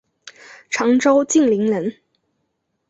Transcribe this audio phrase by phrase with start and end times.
[0.71, 1.95] 常州晋陵人。